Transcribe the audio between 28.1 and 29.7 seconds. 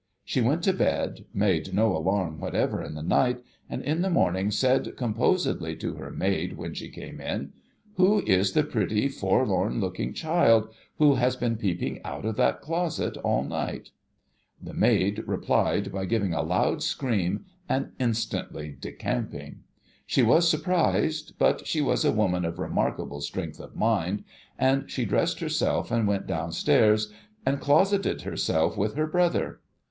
herself with her brother.